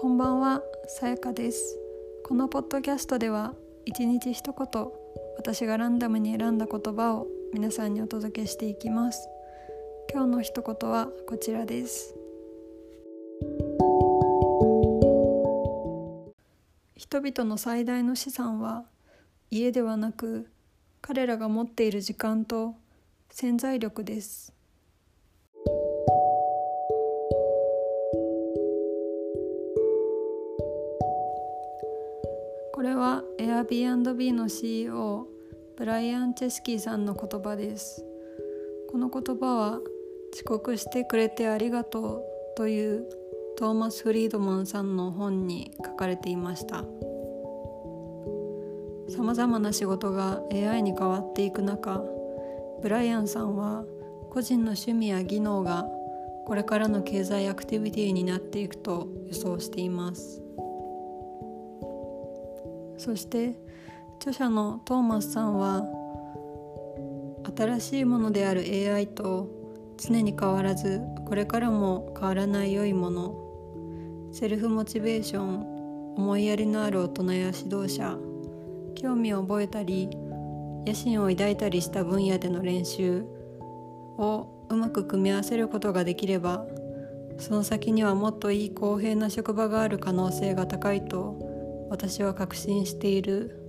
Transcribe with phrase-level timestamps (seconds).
[0.00, 1.78] こんばんは、さやかです。
[2.24, 3.52] このポッドキャストでは
[3.84, 4.86] 一日一言
[5.36, 9.28] 私がランダムに選んだ言葉を皆さんにお届けしていきます。
[10.10, 12.14] 今日の一言はこちらです。
[16.96, 18.86] 人々の最大の資産は
[19.50, 20.48] 家ではなく
[21.02, 22.74] 彼らが持っている時間と
[23.28, 24.54] 潜在力です。
[32.80, 35.28] これは Airbnb の CEO
[35.76, 38.02] ブライアン・チェスキーさんの言葉です。
[38.90, 39.80] この言葉は
[40.32, 42.24] 遅刻してくれてありがとう
[42.56, 43.06] という
[43.58, 46.86] トーマス・フリードマンさんの本に書かれていました。
[49.14, 52.02] さまざまな仕事が AI に変わっていく中
[52.80, 53.84] ブライアンさんは
[54.30, 55.84] 個人の趣味や技能が
[56.46, 60.49] これからの経済アクティビティになっていくと予想しています。
[63.00, 63.56] そして
[64.18, 65.86] 著者のトーマスさんは
[67.56, 69.48] 新しいものである AI と
[69.96, 78.18] 常に変わらずこれからも変わらない良いものセルフモチベーション思いやりのある大人や指導者
[78.96, 80.10] 興味を覚えたり
[80.86, 83.24] 野心を抱いたりした分野での練習
[84.18, 86.66] をうまく組み合わせることができれば
[87.38, 91.49] その先にはもっといい公平な職場がある可能性が高いと
[91.90, 93.60] 私は確信している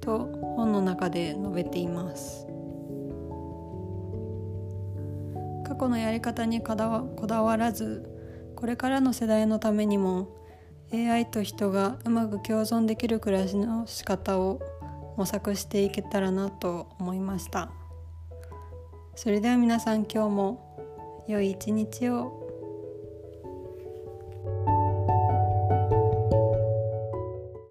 [0.00, 2.46] と本の中で述べています。
[5.64, 8.06] 過去のやり方にこだわらず
[8.56, 10.36] これからの世代のためにも
[10.92, 14.60] AI と人がうまく共存できる暮らしの仕方を
[15.16, 17.70] 模索していけたらなと思いました。
[19.14, 22.41] それでは皆さん今日も良い一日を。